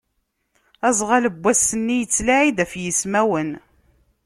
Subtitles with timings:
[0.87, 3.51] Azɣal n wass-nni yettlaɛi-d ɣef yismawen.